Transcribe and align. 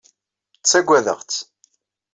Ttagadeɣ-tt. 0.59 1.39